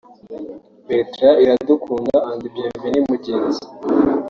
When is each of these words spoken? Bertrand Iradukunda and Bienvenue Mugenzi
Bertrand 0.87 1.37
Iradukunda 1.43 2.17
and 2.29 2.41
Bienvenue 2.53 3.03
Mugenzi 3.09 3.63